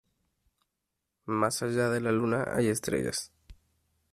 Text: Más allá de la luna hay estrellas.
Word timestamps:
Más 1.27 1.61
allá 1.61 1.91
de 1.91 2.01
la 2.01 2.11
luna 2.11 2.49
hay 2.55 2.69
estrellas. 2.69 3.31